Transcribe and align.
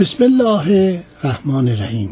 بسم 0.00 0.24
الله 0.24 1.02
الرحمن 1.24 1.68
الرحیم. 1.68 2.10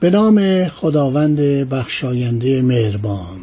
به 0.00 0.10
نام 0.10 0.64
خداوند 0.64 1.40
بخشاینده 1.68 2.62
مهربان. 2.62 3.38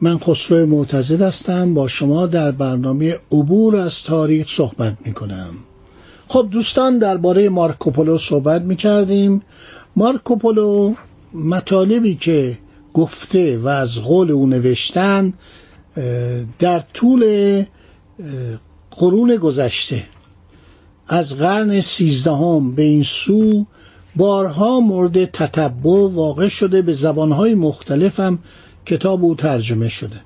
من 0.00 0.18
خسرو 0.18 0.66
معتزد 0.66 1.22
هستم. 1.22 1.74
با 1.74 1.88
شما 1.88 2.26
در 2.26 2.50
برنامه 2.50 3.16
عبور 3.32 3.76
از 3.76 4.02
تاریخ 4.02 4.48
صحبت 4.48 4.96
می 5.06 5.12
کنم 5.12 5.54
خب 6.28 6.48
دوستان 6.50 6.98
درباره 6.98 7.48
مارکوپولو 7.48 8.18
صحبت 8.18 8.62
می 8.62 8.76
کردیم 8.76 9.42
مارکوپولو 9.96 10.94
مطالبی 11.34 12.14
که 12.14 12.58
گفته 12.94 13.58
و 13.58 13.68
از 13.68 13.98
قول 13.98 14.30
او 14.30 14.46
نوشتن 14.46 15.32
در 16.58 16.80
طول 16.94 17.64
قرون 18.90 19.36
گذشته 19.36 20.04
از 21.12 21.36
قرن 21.36 21.80
سیزدهم 21.80 22.74
به 22.74 22.82
این 22.82 23.02
سو 23.02 23.66
بارها 24.16 24.80
مورد 24.80 25.24
تتبع 25.24 26.08
واقع 26.12 26.48
شده 26.48 26.82
به 26.82 26.92
زبانهای 26.92 27.54
مختلف 27.54 28.20
هم 28.20 28.38
کتاب 28.86 29.24
او 29.24 29.34
ترجمه 29.34 29.88
شده. 29.88 30.20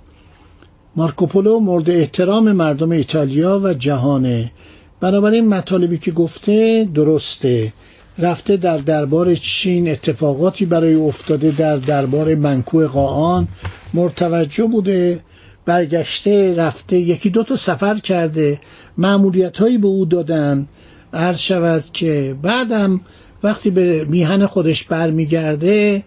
مارکوپولو 0.96 1.58
مورد 1.58 1.90
احترام 1.90 2.52
مردم 2.52 2.90
ایتالیا 2.90 3.60
و 3.64 3.74
جهانه 3.74 4.52
بنابراین 5.00 5.48
مطالبی 5.48 5.98
که 5.98 6.10
گفته 6.10 6.88
درسته. 6.94 7.72
رفته 8.18 8.56
در 8.56 8.76
دربار 8.76 9.34
چین 9.34 9.90
اتفاقاتی 9.90 10.66
برای 10.66 10.94
افتاده 10.94 11.50
در 11.50 11.76
دربار 11.76 12.34
منکو 12.34 12.86
قاان 12.86 13.48
مرتوجه 13.94 14.64
بوده. 14.64 15.20
برگشته 15.66 16.54
رفته 16.54 16.96
یکی 16.96 17.30
دو 17.30 17.42
تا 17.42 17.56
سفر 17.56 17.94
کرده 17.94 18.60
معمولیت 18.98 19.58
هایی 19.58 19.78
به 19.78 19.86
او 19.86 20.04
دادن. 20.04 20.68
عرض 21.12 21.38
شود 21.38 21.84
که 21.92 22.36
بعدم 22.42 23.00
وقتی 23.42 23.70
به 23.70 24.04
میهن 24.04 24.46
خودش 24.46 24.84
برمیگرده 24.84 26.04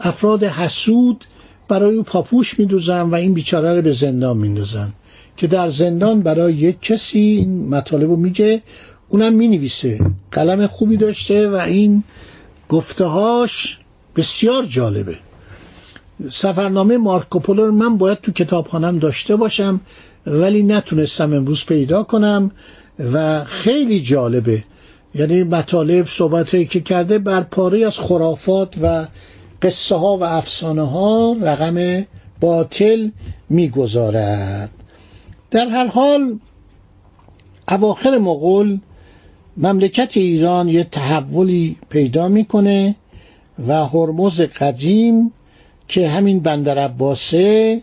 افراد 0.00 0.44
حسود 0.44 1.24
برای 1.68 1.96
او 1.96 2.02
پاپوش 2.02 2.58
میدوزن 2.58 3.02
و 3.02 3.14
این 3.14 3.34
بیچاره 3.34 3.74
رو 3.74 3.82
به 3.82 3.92
زندان 3.92 4.36
میندازن. 4.36 4.92
که 5.36 5.46
در 5.46 5.68
زندان 5.68 6.20
برای 6.20 6.54
یک 6.54 6.80
کسی 6.80 7.18
این 7.18 7.68
مطالب 7.68 8.10
رو 8.10 8.16
میگه 8.16 8.62
اونم 9.08 9.32
می‌نویسه. 9.32 10.00
قلم 10.32 10.66
خوبی 10.66 10.96
داشته 10.96 11.48
و 11.48 11.54
این 11.54 12.04
گفتهاش 12.68 13.78
بسیار 14.16 14.64
جالبه. 14.64 15.18
سفرنامه 16.30 16.96
مارکوپولو 16.96 17.72
من 17.72 17.98
باید 17.98 18.20
تو 18.20 18.32
کتابخانم 18.32 18.98
داشته 18.98 19.36
باشم 19.36 19.80
ولی 20.26 20.62
نتونستم 20.62 21.32
امروز 21.32 21.64
پیدا 21.66 22.02
کنم 22.02 22.50
و 23.12 23.44
خیلی 23.44 24.00
جالبه. 24.00 24.64
یعنی 25.14 25.42
مطالب 25.42 26.06
صحبت 26.06 26.70
که 26.70 26.80
کرده 26.80 27.18
بر 27.18 27.40
پاره 27.40 27.86
از 27.86 27.98
خرافات 27.98 28.74
و 28.82 29.06
قصه 29.62 29.94
ها 29.94 30.16
و 30.16 30.24
افسانه 30.24 30.90
ها 30.90 31.36
رقم 31.40 32.06
باطل 32.40 33.10
می‌گذارد. 33.48 34.70
در 35.50 35.68
هر 35.68 35.86
حال 35.86 36.38
اواخر 37.68 38.18
مغول 38.18 38.78
مملکت 39.56 40.16
ایران 40.16 40.68
یه 40.68 40.84
تحولی 40.84 41.76
پیدا 41.88 42.28
می‌کنه 42.28 42.96
و 43.68 43.86
هرمز 43.86 44.40
قدیم 44.40 45.32
که 45.88 46.08
همین 46.08 46.40
بندر 46.40 46.78
عباسه 46.78 47.82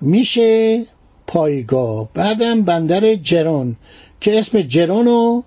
میشه 0.00 0.84
پایگاه. 1.26 2.08
بعدم 2.14 2.62
بندر 2.62 3.14
جرون 3.14 3.76
که 4.20 4.38
اسم 4.38 4.60
جرون 4.60 5.06
رو 5.06 5.44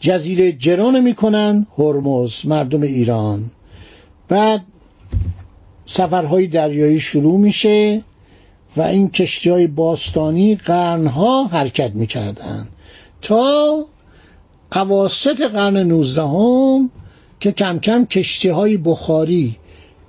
جزیره 0.00 0.52
جرون 0.52 1.00
می‌کنن 1.00 1.66
هرمز 1.78 2.46
مردم 2.46 2.82
ایران. 2.82 3.50
بعد 4.28 4.62
سفرهای 5.84 6.46
دریایی 6.46 7.00
شروع 7.00 7.38
میشه 7.38 8.02
و 8.76 8.82
این 8.82 9.10
کشتی 9.10 9.50
های 9.50 9.66
باستانی 9.66 10.54
قرنها 10.56 11.44
حرکت 11.44 11.94
می‌کردن. 11.94 12.68
تا 13.22 13.84
قواست 14.70 15.40
قرن 15.40 15.76
نوزدهم 15.76 16.90
که 17.40 17.52
کم 17.52 17.78
کم 17.78 18.04
کشتی 18.04 18.48
های 18.48 18.76
بخاری 18.76 19.56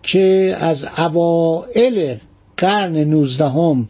که 0.03 0.55
از 0.59 0.85
اوائل 0.97 2.15
قرن 2.57 2.97
نوزدهم 2.97 3.89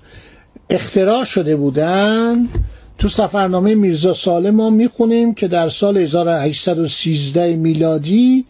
اختراع 0.70 1.24
شده 1.24 1.56
بودند 1.56 2.50
تو 2.98 3.08
سفرنامه 3.08 3.76
میرزا 3.76 4.14
سالم 4.14 4.56
ما 4.56 4.70
می‌خونیم 4.70 5.34
که 5.34 5.48
در 5.48 5.70
سال 5.70 5.98
1813 5.98 7.56
میلادی 7.56 8.46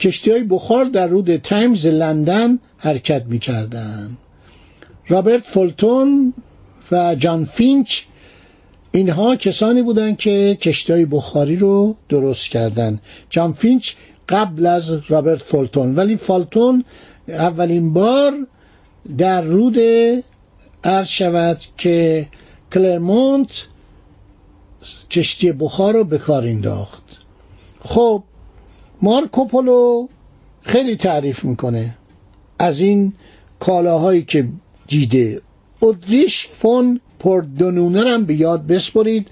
کشتی 0.00 0.30
های 0.30 0.42
بخار 0.42 0.84
در 0.84 1.06
رود 1.06 1.36
تیمز 1.36 1.86
لندن 1.86 2.58
حرکت 2.76 3.24
می‌کردن 3.26 4.10
رابرت 5.08 5.42
فولتون 5.42 6.34
و 6.92 7.14
جان 7.14 7.44
فینچ 7.44 8.02
اینها 8.92 9.36
کسانی 9.36 9.82
بودند 9.82 10.16
که 10.16 10.58
کشتی 10.60 10.92
های 10.92 11.04
بخاری 11.04 11.56
رو 11.56 11.96
درست 12.08 12.48
کردند. 12.48 13.00
جان 13.30 13.52
فینچ 13.52 13.92
قبل 14.28 14.66
از 14.66 14.92
رابرت 15.08 15.42
فولتون 15.42 15.94
ولی 15.94 16.16
فولتون 16.16 16.84
اولین 17.28 17.92
بار 17.92 18.32
در 19.18 19.42
رود 19.42 19.78
عرض 20.84 21.06
شود 21.06 21.58
که 21.76 22.28
کلرمونت 22.72 23.66
کشتی 25.10 25.52
بخار 25.52 25.94
رو 25.94 26.04
به 26.04 26.18
کار 26.18 26.42
انداخت. 26.44 27.02
خب 27.80 28.22
مارکوپولو 29.02 30.08
خیلی 30.62 30.96
تعریف 30.96 31.44
می‌کنه. 31.44 31.96
از 32.58 32.80
این 32.80 33.12
کالاهایی 33.60 34.22
که 34.22 34.48
دیده. 34.86 35.40
ادریش 35.82 36.48
فون 36.48 37.00
پردونونه 37.20 38.10
هم 38.10 38.24
به 38.24 38.34
یاد 38.34 38.66
بسپرید. 38.66 39.28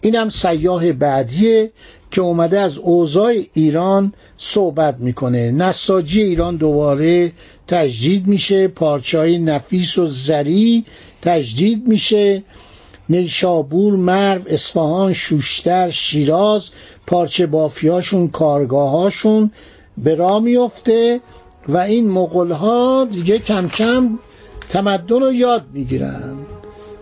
اینم 0.00 0.28
سیاه 0.28 0.92
بعدیه 0.92 1.72
که 2.10 2.20
اومده 2.20 2.60
از 2.60 2.78
اوضاع 2.78 3.34
ایران 3.54 4.12
صحبت 4.38 4.96
می‌کنه. 4.98 5.50
نساجی 5.50 6.22
ایران 6.22 6.56
دوباره 6.56 7.32
تجدید 7.68 8.26
میشه. 8.26 8.68
پارچه 8.68 9.38
نفیس 9.38 9.98
و 9.98 10.06
زری 10.06 10.84
تجدید 11.22 11.88
میشه. 11.88 12.42
نیشابور 13.08 13.96
مرو 13.96 14.42
اصفهان 14.46 15.12
شوشتر 15.12 15.90
شیراز 15.90 16.68
پارچه 17.06 17.46
بافیاشون 17.46 18.28
کارگاهاشون 18.28 19.50
به 19.98 20.14
راه 20.14 20.40
میفته 20.40 21.20
و 21.68 21.76
این 21.76 22.10
مغول 22.10 22.50
ها 22.50 23.08
دیگه 23.10 23.38
کم 23.38 23.68
کم 23.68 24.18
تمدن 24.68 25.20
رو 25.20 25.32
یاد 25.32 25.64
می‌گیرن. 25.72 26.36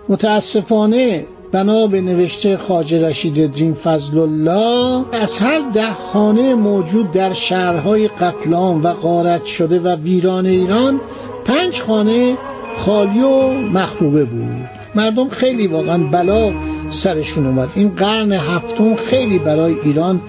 متاسفانه 0.08 1.24
بنا 1.52 1.86
به 1.86 2.00
نوشته 2.00 2.56
خاج 2.56 2.94
رشید 2.94 3.52
دین 3.52 3.74
فضل 3.74 4.18
الله 4.18 5.04
از 5.12 5.38
هر 5.38 5.60
ده 5.74 5.92
خانه 5.92 6.54
موجود 6.54 7.12
در 7.12 7.32
شهرهای 7.32 8.08
قتلام 8.08 8.84
و 8.84 8.92
غارت 8.92 9.44
شده 9.44 9.80
و 9.80 9.96
ویران 9.96 10.46
ایران 10.46 11.00
پنج 11.44 11.82
خانه 11.82 12.36
خالی 12.76 13.20
و 13.20 13.48
مخروبه 13.52 14.24
بود. 14.24 14.68
مردم 14.94 15.28
خیلی 15.28 15.66
واقعا 15.66 15.98
بلا 15.98 16.52
سرشون 16.90 17.46
اومد. 17.46 17.68
این 17.74 17.88
قرن 17.88 18.32
هفتم 18.32 18.96
خیلی 18.96 19.38
برای 19.38 19.74
ایران 19.84 20.20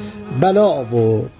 بلا 0.41 0.65
آورد. 0.65 1.38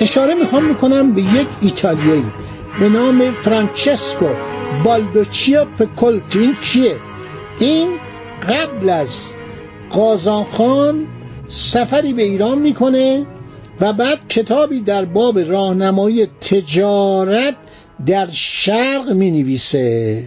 اشاره 0.00 0.34
می‌خوام 0.34 0.64
می‌کنم 0.64 1.12
به 1.12 1.22
یک 1.22 1.48
ایتالیایی. 1.62 2.32
به 2.80 2.88
نام 2.88 3.30
فرانچسکو 3.30 4.26
بالدوچیا 4.84 5.64
پکولتی 5.64 6.38
این 6.38 6.56
کیه؟ 6.56 6.96
این 7.60 7.88
قبل 8.48 8.90
از 8.90 9.24
قازانخان 9.90 11.06
سفری 11.48 12.12
به 12.12 12.22
ایران 12.22 12.58
می‌کنه 12.58 13.26
و 13.80 13.92
بعد 13.92 14.28
کتابی 14.28 14.80
در 14.80 15.04
باب 15.04 15.38
راهنمایی 15.38 16.26
تجارت 16.26 17.54
در 18.06 18.30
شرق 18.30 19.10
می 19.10 19.30
نویسه 19.30 20.22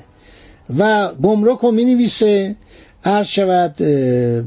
و 0.77 1.09
گمرک 1.23 1.59
رو 1.59 1.71
می 1.71 1.85
نویسه 1.85 2.55
عرض 3.05 3.27
شود 3.27 3.75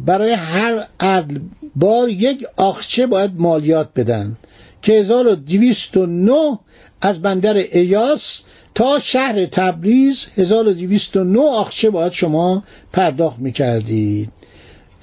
برای 0.05 0.33
هر 0.33 0.87
عدل 1.01 1.39
بار 1.77 2.09
یک 2.09 2.47
آخچه 2.57 3.07
باید 3.07 3.31
مالیات 3.39 3.89
بدن. 3.97 4.37
که 4.85 4.93
1209 4.93 6.59
از 7.01 7.23
بندر 7.23 7.55
ایاس 7.55 8.41
تا 8.75 8.99
شهر 8.99 9.47
تبریز 9.47 10.27
1209 10.37 11.41
آخچه 11.41 11.91
باید 11.91 12.13
شما 12.13 12.63
پرداخت 12.93 13.39
می‌کردید. 13.39 14.31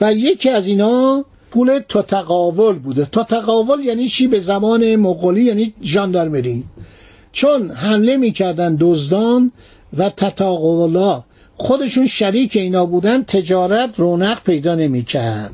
و 0.01 0.13
یکی 0.13 0.50
از 0.50 0.68
اینا 0.68 1.25
پول 1.51 1.80
تتقاول 1.89 2.80
بوده. 2.80 3.06
تتقاول 3.06 3.86
یعنی 3.86 4.07
چی؟ 4.07 4.28
به 4.28 4.39
زمان 4.39 4.95
مغولی 4.95 5.44
یعنی 5.44 5.74
ژاندارمری. 5.83 6.63
چون 7.31 7.72
حمله 7.72 8.18
می‌کردن 8.18 8.78
دزدان 8.80 9.51
و 9.98 10.10
تتقاولا 10.10 11.24
خودشون 11.56 12.07
شریک 12.07 12.56
اینا 12.56 12.86
بودن 12.86 13.24
تجارت 13.24 14.00
رونق 14.00 14.44
پیدا 14.44 14.75
نمی‌کرد. 14.75 15.54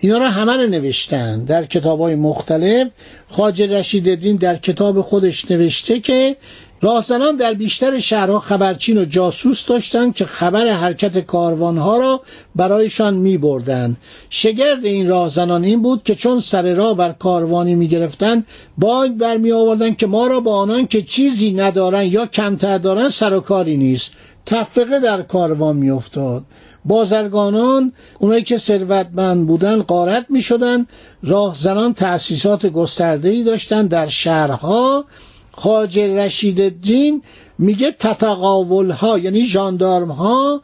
اینا 0.00 0.18
را 0.18 0.30
همه 0.30 0.52
رو 0.52 0.66
نوشتن 0.66 1.44
در 1.44 1.64
کتاب 1.64 2.00
های 2.00 2.14
مختلف. 2.14 2.88
خاج 3.28 3.62
رشید 3.62 4.38
در 4.38 4.56
کتاب 4.56 5.00
خودش 5.00 5.50
نوشته 5.50 6.00
که 6.00 6.36
راهزنان 6.80 7.36
در 7.36 7.54
بیشتر 7.54 7.98
شهرها 7.98 8.40
خبرچین 8.40 8.98
و 8.98 9.04
جاسوس 9.04 9.66
داشتند 9.66 10.14
که 10.14 10.24
خبر 10.24 10.66
حرکت 10.66 11.18
کاروانها 11.18 11.96
را 11.96 12.20
برایشان 12.56 13.14
می 13.14 13.38
بردن. 13.38 13.96
شگرد 14.30 14.84
این 14.84 15.08
راهزنان 15.08 15.64
این 15.64 15.82
بود 15.82 16.02
که 16.02 16.14
چون 16.14 16.40
سر 16.40 16.74
راه 16.74 16.96
بر 16.96 17.12
کاروانی 17.12 17.74
می 17.74 17.88
گرفتن 17.88 18.44
باگ 18.78 19.10
برمی 19.10 19.52
آوردن 19.52 19.94
که 19.94 20.06
ما 20.06 20.26
را 20.26 20.40
با 20.40 20.56
آنان 20.56 20.86
که 20.86 21.02
چیزی 21.02 21.52
ندارن 21.52 22.06
یا 22.06 22.26
کمتر 22.26 22.78
دارن 22.78 23.08
سر 23.08 23.34
و 23.34 23.40
کاری 23.40 23.76
نیست. 23.76 24.12
تفقه 24.46 25.00
در 25.00 25.22
کاروان 25.22 25.76
می 25.76 25.90
افتاد 25.90 26.44
بازرگانان 26.88 27.92
اونایی 28.18 28.42
که 28.42 28.58
ثروتمند 28.58 29.46
بودن 29.46 29.82
قارت 29.82 30.26
می 30.28 30.40
شدن 30.42 30.86
راهزنان 31.22 31.94
تأسیسات 31.94 32.66
گسترده 32.66 33.28
ای 33.28 33.44
داشتن 33.44 33.86
در 33.86 34.06
شهرها. 34.06 35.04
خاج 35.52 35.98
رشید 35.98 36.60
الدین 36.60 37.22
میگه 37.58 37.92
تتقاول 37.92 38.90
ها 38.90 39.18
یعنی 39.18 39.46
جاندارم 39.46 40.10
ها 40.10 40.62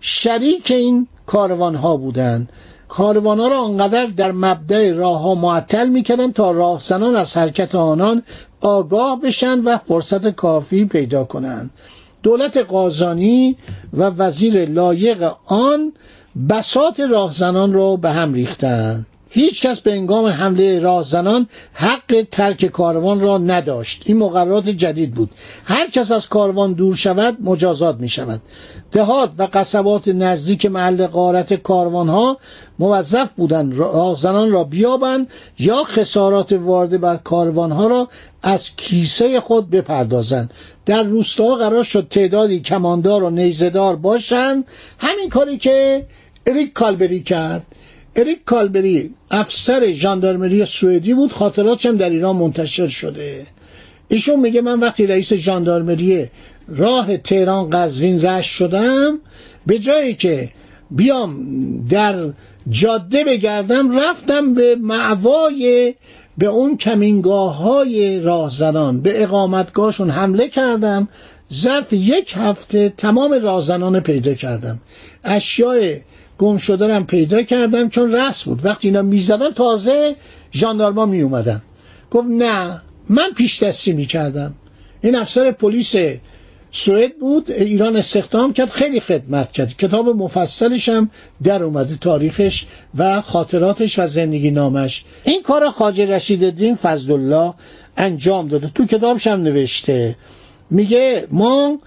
شریک 0.00 0.70
این 0.70 1.08
کاروان 1.26 1.74
ها 1.74 1.96
بودن. 1.96 2.48
کاروان 2.88 3.40
ها 3.40 3.48
را 3.48 3.60
آنقدر 3.60 4.06
در 4.06 4.32
مبدع 4.32 4.92
راه 4.92 5.20
ها 5.20 5.34
معطل 5.34 5.88
می‌کردن 5.88 6.32
تا 6.32 6.50
راهزنان 6.50 7.16
از 7.16 7.36
حرکت 7.36 7.74
آنان 7.74 8.22
آگاه 8.62 9.20
بشن 9.20 9.60
و 9.60 9.78
فرصت 9.78 10.28
کافی 10.28 10.84
پیدا 10.84 11.24
کنند. 11.24 11.70
دولت 12.24 12.56
قازانی 12.56 13.56
و 13.92 14.02
وزیر 14.02 14.68
لایق 14.68 15.32
آن 15.46 15.92
بسات 16.48 17.00
راهزنان 17.00 17.72
را 17.72 17.96
به 17.96 18.10
هم 18.10 18.32
ریختند 18.32 19.06
هیچ 19.34 19.66
کس 19.66 19.80
به 19.80 19.92
انگام 19.92 20.26
حمله 20.26 20.80
راهزنان 20.80 21.46
حق 21.72 22.26
ترک 22.30 22.66
کاروان 22.66 23.20
را 23.20 23.38
نداشت. 23.38 24.02
این 24.06 24.16
مقررات 24.16 24.68
جدید 24.68 25.14
بود. 25.14 25.30
هر 25.64 25.90
کس 25.90 26.12
از 26.12 26.28
کاروان 26.28 26.72
دور 26.72 26.94
شود 26.94 27.36
مجازات 27.40 27.96
می 27.96 28.08
شود 28.08 28.40
دهات 28.92 29.30
و 29.38 29.48
قصبات 29.52 30.08
نزدیک 30.08 30.66
محل 30.66 31.06
قارت 31.06 31.54
کاروان 31.54 32.08
ها 32.08 32.38
موظف 32.78 33.32
بودند 33.32 33.74
راهزنان 33.78 34.50
را 34.50 34.64
بیابند 34.64 35.30
یا 35.58 35.84
خسارات 35.84 36.52
وارده 36.52 36.98
بر 36.98 37.16
کاروان 37.16 37.72
ها 37.72 37.86
را 37.86 38.08
از 38.42 38.76
کیسه 38.76 39.40
خود 39.40 39.70
بپردازند. 39.70 40.50
در 40.86 41.02
روستا 41.02 41.54
قرار 41.54 41.84
شد 41.84 42.06
تعدادی 42.10 42.60
کماندار 42.60 43.22
و 43.22 43.30
نیزدار 43.30 43.96
باشند. 43.96 44.64
همین 44.98 45.28
کاری 45.28 45.58
که 45.58 46.06
اریک 46.46 46.72
کالبری 46.72 47.20
کرد. 47.22 47.66
اریک 48.16 48.44
کالبری 48.44 49.14
افسر 49.30 49.92
ژاندارمری 49.92 50.64
سوئدی 50.64 51.14
بود 51.14 51.32
خاطراتش 51.32 51.86
هم 51.86 51.96
در 51.96 52.10
ایران 52.10 52.36
منتشر 52.36 52.86
شده. 52.86 53.46
ایشون 54.08 54.40
میگه 54.40 54.60
من 54.60 54.80
وقتی 54.80 55.06
رئیس 55.06 55.32
ژاندارمری 55.32 56.26
راه 56.68 57.16
تهران 57.16 57.70
قزوین 57.70 58.22
رشت 58.22 58.50
شدم 58.50 59.18
به 59.66 59.78
جایی 59.78 60.14
که 60.14 60.50
بیام 60.90 61.46
در 61.88 62.32
جاده 62.70 63.24
بگردم 63.24 63.98
رفتم 64.00 64.54
به 64.54 64.76
معوای 64.76 65.94
به 66.38 66.46
اون 66.46 66.76
کمینگاه 66.76 67.56
های 67.56 68.20
راهزنان 68.20 69.00
به 69.00 69.22
اقامتگاهشون 69.22 70.10
حمله 70.10 70.48
کردم. 70.48 71.08
ظرف 71.52 71.92
یک 71.92 72.32
هفته 72.36 72.92
تمام 72.96 73.32
راهزنان 73.42 74.00
پیدا 74.00 74.34
کردم. 74.34 74.80
اشیاء 75.24 75.94
گم 76.38 76.56
شده 76.56 77.00
پیدا 77.00 77.42
کردم 77.42 77.88
چون 77.88 78.12
رس 78.14 78.44
بود. 78.44 78.66
وقتی 78.66 78.88
اینا 78.88 79.02
می‌زدن 79.02 79.50
تازه 79.50 80.16
ژاندارما 80.52 81.06
می 81.06 81.20
اومدن 81.20 81.62
گفت 82.10 82.26
نه 82.28 82.82
من 83.08 83.30
پیش 83.36 83.62
دستی 83.62 83.92
می 83.92 84.06
کردم 84.06 84.54
این 85.02 85.16
افسر 85.16 85.50
پلیس 85.50 85.94
سوئد 86.76 87.18
بود 87.18 87.50
ایران 87.50 87.96
استخدام 87.96 88.52
کرد 88.52 88.70
خیلی 88.70 89.00
خدمت 89.00 89.52
کرد. 89.52 89.76
کتاب 89.76 90.08
مفصلش 90.08 90.88
هم 90.88 91.10
در 91.42 91.62
اومده 91.62 91.96
تاریخش 91.96 92.66
و 92.98 93.20
خاطراتش 93.20 93.98
و 93.98 94.06
زندگی 94.06 94.50
نامش. 94.50 95.04
این 95.24 95.42
کار 95.42 95.70
خاجه 95.70 96.06
رشید 96.06 96.44
الدین 96.44 96.74
فضل 96.74 97.12
الله 97.12 97.54
انجام 97.96 98.48
داده. 98.48 98.70
تو 98.74 98.86
کتابش 98.86 99.26
هم 99.26 99.42
نوشته. 99.42 100.16
میگه 100.70 101.26
ما 101.30 101.78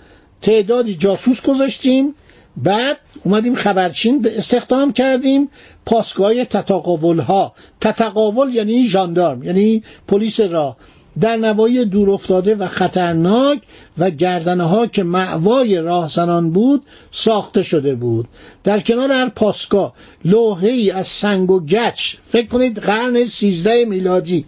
تعدادی 0.41 0.93
جاسوس 0.95 1.41
گذاشتیم 1.41 2.15
بعد 2.57 2.97
اومدیم 3.23 3.55
خبرچین 3.55 4.21
به 4.21 4.37
استخدام 4.37 4.93
کردیم 4.93 5.49
پاسگاه 5.85 6.45
تتقاول 6.45 7.19
ها 7.19 7.53
تتقاول 7.81 8.53
یعنی 8.53 8.85
ژاندارم 8.85 9.43
یعنی 9.43 9.83
پلیس 10.07 10.39
راه. 10.39 10.77
در 11.21 11.35
نوایی 11.35 11.85
دور 11.85 12.09
افتاده 12.09 12.55
و 12.55 12.67
خطرناک 12.67 13.61
و 13.97 14.09
گردنه 14.09 14.87
که 14.87 15.03
معوای 15.03 15.77
راهزنان 15.81 16.51
بود 16.51 16.83
ساخته 17.11 17.63
شده 17.63 17.95
بود. 17.95 18.27
در 18.63 18.79
کنار 18.79 19.11
هر 19.11 19.29
پاسگاه 19.29 19.93
لوحه 20.25 20.69
ای 20.69 20.91
از 20.91 21.07
سنگ 21.07 21.51
و 21.51 21.59
گچ 21.59 22.15
فکر 22.27 22.47
کنید 22.47 22.79
قرن 22.79 23.23
سیزده 23.23 23.85
میلادی 23.85 24.45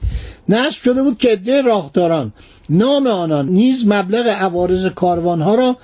نصب 0.50 0.82
شده 0.82 1.04
بود 1.04 1.18
که 1.18 1.30
عده 1.30 1.62
راهداران 1.62 2.34
نام 2.70 3.08
آنان 3.08 3.50
نیز 3.50 3.88
مبلغ 3.88 4.28
عوارض 4.28 4.86
کاروان 4.86 5.42
ها 5.42 5.56
را 5.56 5.78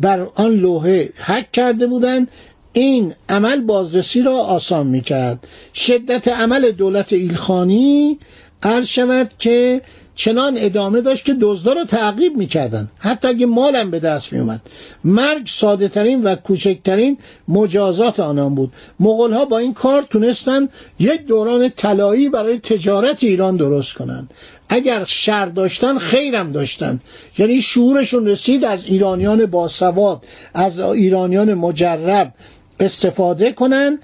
بر 0.00 0.26
آن 0.34 0.54
لوحه 0.54 1.10
حک 1.24 1.52
کرده 1.52 1.86
بودند. 1.86 2.28
این 2.72 3.14
عمل 3.28 3.60
بازرسی 3.60 4.22
را 4.22 4.32
آسان 4.32 4.86
می‌کرد. 4.86 5.46
شدت 5.74 6.28
عمل 6.28 6.70
دولت 6.70 7.12
ایلخانی 7.12 8.18
عرض 8.62 8.86
شود 8.86 9.30
که 9.38 9.82
چنان 10.14 10.54
ادامه 10.58 11.00
داشت 11.00 11.24
که 11.24 11.34
دزدا 11.40 11.72
رو 11.72 11.84
تعقیب 11.84 12.36
می‌کردن. 12.36 12.88
حتی 12.98 13.28
اگه 13.28 13.46
مالم 13.46 13.90
به 13.90 13.98
دست 13.98 14.32
میومد 14.32 14.60
مرگ 15.04 15.46
ساده 15.46 15.88
ترین 15.88 16.22
و 16.22 16.34
کوچکترین 16.34 17.18
مجازات 17.48 18.20
آنان 18.20 18.54
بود. 18.54 18.72
مغول 19.00 19.32
ها 19.32 19.44
با 19.44 19.58
این 19.58 19.74
کار 19.74 20.02
تونستن 20.02 20.68
یک 20.98 21.26
دوران 21.26 21.68
طلایی 21.68 22.28
برای 22.28 22.58
تجارت 22.58 23.24
ایران 23.24 23.56
درست 23.56 23.94
کنند 23.94 24.30
اگر 24.68 25.04
شر 25.04 25.46
داشتن 25.46 25.98
خیرم 25.98 26.52
داشتن. 26.52 27.00
یعنی 27.38 27.62
شعورشون 27.62 28.26
رسید 28.26 28.64
از 28.64 28.86
ایرانیان 28.86 29.46
باسواد 29.46 30.24
از 30.54 30.80
ایرانیان 30.80 31.54
مجرب 31.54 32.32
استفاده 32.80 33.52
کنند 33.52 33.98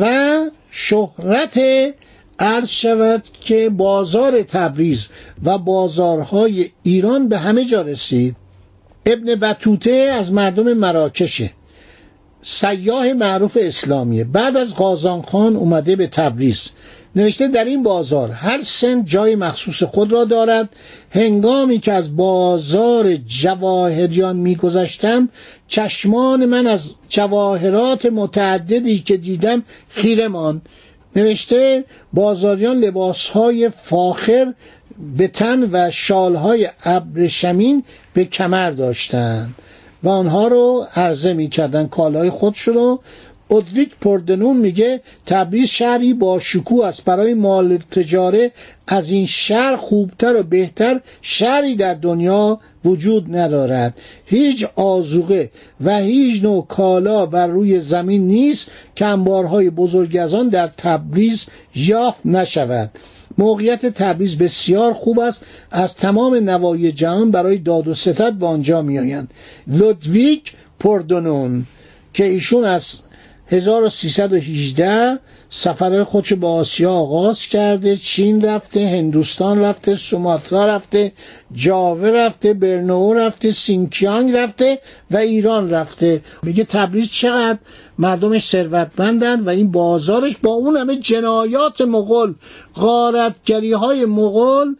و 0.00 0.40
شهرت 0.70 1.60
عرض 2.42 2.68
شود 2.68 3.22
که 3.40 3.68
بازار 3.68 4.42
تبریز 4.42 5.08
و 5.44 5.58
بازارهای 5.58 6.70
ایران 6.82 7.28
به 7.28 7.38
همه 7.38 7.64
جا 7.64 7.82
رسید. 7.82 8.36
ابن 9.06 9.34
بطوته 9.34 9.90
از 9.90 10.32
مردم 10.32 10.72
مراکشه 10.72 11.50
سیاه 12.42 13.12
معروف 13.12 13.58
اسلامیه. 13.60 14.24
بعد 14.24 14.56
از 14.56 14.74
قازان 14.74 15.22
خان 15.22 15.56
اومده 15.56 15.96
به 15.96 16.06
تبریز. 16.06 16.68
نوشته 17.16 17.48
در 17.48 17.64
این 17.64 17.82
بازار 17.82 18.30
هر 18.30 18.62
سن 18.62 19.04
جای 19.04 19.36
مخصوص 19.36 19.82
خود 19.82 20.12
را 20.12 20.24
دارد. 20.24 20.68
هنگامی 21.10 21.78
که 21.78 21.92
از 21.92 22.16
بازار 22.16 23.16
جواهریان 23.16 24.36
میگذشتم 24.36 25.28
چشمان 25.68 26.46
من 26.46 26.66
از 26.66 26.94
جواهرات 27.08 28.06
متعددی 28.06 28.98
که 28.98 29.16
دیدم 29.16 29.62
خیره 29.88 30.28
نوشته 31.16 31.84
بازاریان 32.12 32.76
لباسهای 32.76 33.68
فاخر 33.68 34.54
به 35.16 35.28
تن 35.28 35.68
و 35.72 35.90
شالهای 35.90 36.68
ابریشمین 36.84 37.84
به 38.14 38.24
کمر 38.24 38.70
داشتند 38.70 39.54
و 40.02 40.08
آنها 40.08 40.46
رو 40.46 40.86
عرضه 40.96 41.32
می‌کردن 41.32 41.86
کالای 41.86 42.30
خودش 42.30 42.60
رو 42.60 43.00
ادریک 43.50 43.90
پردنون 44.00 44.56
میگه 44.56 45.00
تبریز 45.26 45.68
شهری 45.68 46.14
با 46.14 46.38
شکوه 46.38 46.86
است. 46.86 47.04
برای 47.04 47.34
مال 47.34 47.76
تجاره 47.76 48.52
از 48.86 49.10
این 49.10 49.26
شهر 49.26 49.76
خوبتر 49.76 50.36
و 50.36 50.42
بهتر 50.42 51.00
شهری 51.22 51.76
در 51.76 51.94
دنیا 51.94 52.60
وجود 52.84 53.36
ندارد. 53.36 53.94
هیچ 54.26 54.66
آزوقه 54.74 55.50
و 55.84 55.98
هیچ 55.98 56.42
نوع 56.42 56.66
کالا 56.66 57.26
بر 57.26 57.46
روی 57.46 57.80
زمین 57.80 58.26
نیست 58.26 58.70
که 58.94 59.06
انبارهای 59.06 59.70
بزرگ 59.70 60.16
از 60.16 60.34
آن 60.34 60.48
در 60.48 60.66
تبریز 60.66 61.46
یافت 61.74 62.20
نشود. 62.24 62.90
موقعیت 63.38 63.86
تبریز 63.86 64.38
بسیار 64.38 64.92
خوب 64.92 65.20
است. 65.20 65.46
از 65.70 65.94
تمام 65.94 66.34
نواحی 66.34 66.92
جهان 66.92 67.30
برای 67.30 67.58
داد 67.58 67.88
و 67.88 67.94
ستد 67.94 68.32
به 68.32 68.46
آنجا 68.46 68.82
میآیند. 68.82 69.30
لودویک 69.66 70.52
پردونون 70.80 71.66
که 72.14 72.24
ایشون 72.24 72.64
از 72.64 73.00
1318 73.52 75.18
سفرهای 75.50 76.04
خودش 76.04 76.32
با 76.32 76.52
آسیا 76.52 76.92
آغاز 76.92 77.46
کرده 77.46 77.96
چین 77.96 78.44
رفته 78.44 78.88
هندوستان 78.88 79.58
رفته 79.58 79.96
سوماترا 79.96 80.66
رفته 80.66 81.12
جاوه 81.52 82.08
رفته 82.08 82.54
برنو 82.54 83.12
رفته 83.12 83.50
سینکیانگ 83.50 84.32
رفته 84.32 84.78
و 85.10 85.16
ایران 85.16 85.70
رفته. 85.70 86.20
میگه 86.42 86.64
تبریز 86.64 87.10
چقدر؟ 87.10 87.58
مردمش 87.98 88.48
ثروتمندن 88.48 89.40
و 89.40 89.48
این 89.48 89.70
بازارش 89.70 90.36
با 90.38 90.50
اون 90.50 90.76
همه 90.76 90.96
جنایات 90.96 91.80
مغول 91.80 92.34
غارتگری 92.74 93.72
های 93.72 94.04
مغول 94.04 94.74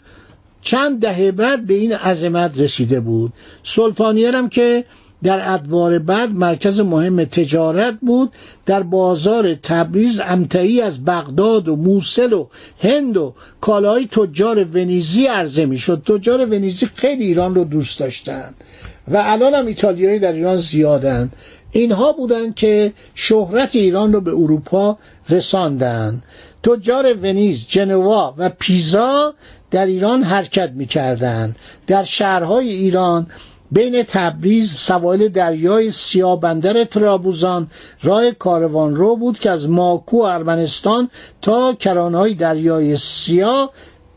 چند 0.62 1.00
دهه 1.00 1.30
بعد 1.30 1.66
به 1.66 1.74
این 1.74 1.92
عظمت 1.92 2.58
رسیده 2.58 3.00
بود. 3.00 3.32
سلطانیان 3.62 4.34
هم 4.34 4.48
که 4.48 4.84
در 5.22 5.54
ادوار 5.54 5.98
بعد 5.98 6.30
مرکز 6.30 6.80
مهم 6.80 7.24
تجارت 7.24 7.94
بود 8.00 8.32
در 8.66 8.82
بازار 8.82 9.54
تبریز 9.54 10.20
امتعی 10.20 10.80
از 10.80 11.04
بغداد 11.04 11.68
و 11.68 11.76
موسل 11.76 12.32
و 12.32 12.48
هند 12.80 13.16
و 13.16 13.34
کالاهای 13.60 14.06
تجار 14.06 14.64
ونیزی 14.64 15.26
عرضه 15.26 15.66
می‌شد. 15.66 16.02
تجار 16.06 16.46
ونیزی 16.46 16.86
خیلی 16.94 17.24
ایران 17.24 17.54
رو 17.54 17.64
دوست 17.64 18.00
داشتن 18.00 18.54
و 19.08 19.22
الان 19.24 19.54
هم 19.54 19.66
ایتالیایی 19.66 20.18
در 20.18 20.32
ایران 20.32 20.56
زیادن 20.56 21.30
اینها 21.70 22.12
بودند 22.12 22.54
که 22.54 22.92
شهرت 23.14 23.76
ایران 23.76 24.12
رو 24.12 24.20
به 24.20 24.30
اروپا 24.30 24.98
رساندن 25.28 26.22
تجار 26.62 27.14
ونیز، 27.14 27.66
جنوا 27.68 28.34
و 28.38 28.50
پیزا 28.58 29.34
در 29.70 29.86
ایران 29.86 30.22
حرکت 30.22 30.70
می‌کردند. 30.70 31.56
در 31.86 32.02
شهرهای 32.02 32.72
ایران 32.72 33.26
بین 33.72 34.02
تبریز 34.02 34.74
سواحل 34.74 35.28
دریای 35.28 35.90
سیاه 35.90 36.40
بندر 36.40 36.84
ترابوزان 36.84 37.70
راه 38.02 38.30
کاروان 38.30 38.96
رو 38.96 39.16
بود 39.16 39.38
که 39.38 39.50
از 39.50 39.70
ماکو 39.70 40.16
ارمنستان 40.16 41.10
تا 41.42 41.72
کرانهای 41.72 42.34
دریای 42.34 42.96
سیاه 42.96 43.70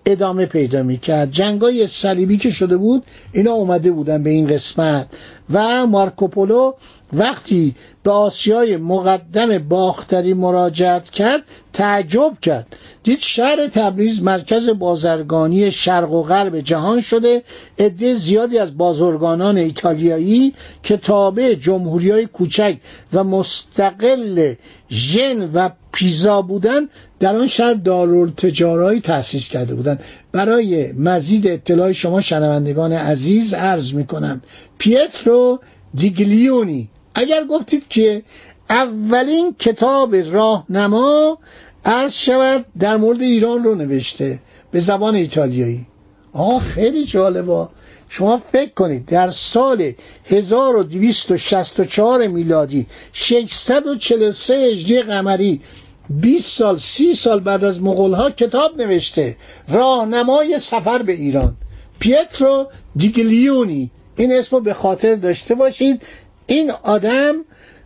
ادامه 0.06 0.46
پیدا 0.46 0.84
می‌کرد. 0.84 1.32
جنگای 1.32 1.88
صلیبی 1.88 2.38
که 2.38 2.50
شده 2.50 2.78
بود 2.78 3.04
اینا 3.32 3.52
اومده 3.52 3.92
بودن 3.92 4.24
به 4.24 4.30
این 4.30 4.48
قسمت. 4.48 5.08
و 5.54 5.86
مارکوپولو 5.86 6.74
وقتی 7.14 7.76
به 8.04 8.12
آسیای 8.12 8.78
مقدم 8.78 9.58
باختری 9.58 10.34
مراجعت 10.34 11.10
کرد 11.10 11.42
تعجب 11.74 12.38
کرد. 12.42 12.76
دید 13.04 13.20
شهر 13.20 13.68
تبریز 13.68 14.24
مرکز 14.24 14.70
بازرگانی 14.70 15.72
شرق 15.72 16.12
و 16.12 16.24
غرب 16.24 16.60
جهان 16.60 17.02
شده 17.02 17.44
عده 17.80 18.14
زیادی 18.14 18.58
از 18.58 18.78
بازرگانان 18.78 19.58
ایتالیایی 19.58 20.54
که 20.84 20.98
تابع 20.98 21.54
جمهوری 21.54 22.12
های 22.12 22.26
کوچک 22.26 22.78
و 23.14 23.24
مستقل 23.24 24.54
ژن 24.90 25.50
و 25.54 25.70
پیزا 25.92 26.42
بودن 26.42 26.90
در 27.20 27.36
آن 27.36 27.48
شهر 27.48 27.74
دارالتجارایی 27.74 29.00
تأسیس 29.00 29.50
کرده 29.50 29.76
بودند. 29.76 30.04
برای 30.32 30.92
مزید 30.92 31.48
اطلاع 31.48 31.92
شما 31.92 32.22
شنوندگان 32.22 32.94
عزیز 32.94 33.54
عرض 33.54 33.94
می 33.94 34.06
کنم 34.06 34.42
پیترو 34.78 35.60
دیگلیونی 35.96 36.90
اگر 37.16 37.44
گفتید 37.44 37.88
که 37.88 38.24
اولین 38.70 39.56
کتاب 39.60 40.16
راهنما 40.16 41.38
عرض 41.86 42.14
شود 42.14 42.66
در 42.80 42.98
مورد 42.98 43.22
ایران 43.22 43.64
رو 43.64 43.76
نوشته 43.76 44.40
به 44.72 44.80
زبان 44.80 45.16
ایتالیایی. 45.16 45.86
آه 46.34 46.64
خیلی 46.64 47.06
جالبا 47.06 47.70
شما 48.10 48.38
فکر 48.38 48.74
کنید 48.74 49.06
در 49.06 49.30
سال 49.30 49.94
1264 50.26 52.28
میلادی 52.28 52.88
643 53.14 54.56
هجری 54.56 55.02
قمری 55.02 55.62
20 56.10 56.58
سال 56.58 56.78
30 56.78 57.14
سال 57.14 57.40
بعد 57.40 57.64
از 57.64 57.82
مغول 57.82 58.30
کتاب 58.30 58.82
نوشته 58.82 59.36
راهنمای 59.70 60.60
سفر 60.60 61.02
به 61.02 61.14
ایران. 61.14 61.56
پیترو 62.00 62.68
دیگلیونی. 62.96 63.92
این 64.16 64.34
اسم 64.34 64.56
رو 64.56 64.62
به 64.62 64.74
خاطر 64.74 65.16
داشته 65.16 65.56
باشید. 65.56 66.02
این 66.48 66.72
آدم 66.84 67.36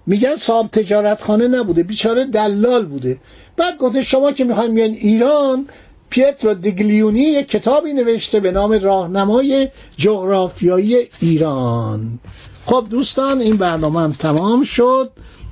میگن 0.06 0.36
صاحب 0.36 0.68
تجارتخانه 0.72 1.48
نبوده 1.48 1.84
بیچاره 1.84 2.26
دلال 2.26 2.86
بوده. 2.86 3.18
بعد 3.58 3.78
گفته 3.78 4.02
شما 4.02 4.32
که 4.32 4.44
می‌خواین 4.44 4.72
میان 4.72 4.90
ایران 4.90 5.68
پیترو 6.10 6.54
دیگلیونی 6.54 7.20
یک 7.20 7.48
کتابی 7.48 7.94
نوشته 7.94 8.40
به 8.40 8.52
نام 8.52 8.72
راهنمای 8.72 9.68
جغرافیایی 9.98 10.98
ایران. 11.20 12.20
خب 12.66 12.86
دوستان 12.90 13.42
این 13.42 13.58
برنامه 13.58 14.00
هم 14.00 14.12
تمام 14.12 14.64
شد 14.64 15.12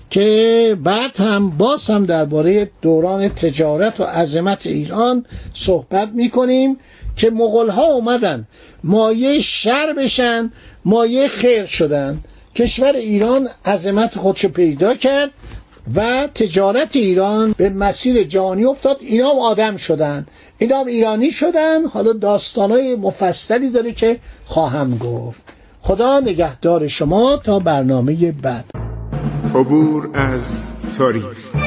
که 0.10 0.78
بعد 0.84 1.20
هم 1.20 1.50
باز 1.50 1.90
هم 1.90 2.06
درباره 2.06 2.72
دوران 2.82 3.30
تجارت 3.30 4.00
و 4.00 4.04
عظمت 4.04 4.68
ایران 4.68 5.26
صحبت 5.54 6.10
می‌کنیم 6.14 6.78
که 7.16 7.30
مغول 7.30 7.70
ها 7.70 7.84
اومدن 7.86 8.48
مایه 8.84 9.40
شر 9.40 9.94
بشن 9.94 10.52
مایه 10.86 11.28
خیر 11.28 11.66
شدن. 11.66 12.24
کشور 12.58 12.96
ایران 12.96 13.50
عظمت 13.66 14.18
خودشو 14.18 14.50
پیدا 14.50 14.96
کرد 14.96 15.30
و 15.96 16.28
تجارت 16.36 16.96
ایران 16.96 17.56
به 17.58 17.70
مسیر 17.70 18.24
جهانی 18.24 18.66
افتاد. 18.66 18.98
اینا 19.00 19.30
هم 19.30 19.40
آدم 19.40 19.78
شدن. 19.78 20.26
اینا 20.58 20.80
هم 20.80 20.88
ایرانی 20.88 21.32
شدن. 21.32 21.86
حالا 21.86 22.14
داستانای 22.14 22.96
مفصلی 22.96 23.70
داره 23.70 23.92
که 23.92 24.20
خواهم 24.46 24.98
گفت. 24.98 25.44
خدا 25.82 26.20
نگهدار 26.20 26.88
شما 26.88 27.38
تا 27.38 27.60
برنامه 27.60 28.32
بعد. 28.32 28.66
عبور 29.56 30.10
از 30.14 30.58
تاریخ. 30.98 31.67